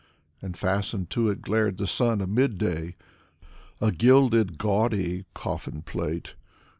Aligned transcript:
And 0.41 0.57
fastened 0.57 1.11
to 1.11 1.29
it 1.29 1.43
glared 1.43 1.77
the 1.77 1.85
sun 1.85 2.21
of 2.21 2.29
mid 2.29 2.57
day: 2.57 2.95
A 3.79 3.91
gilded, 3.91 4.57
gawdy 4.57 5.25
coffin 5.35 5.83
plate. 5.83 6.33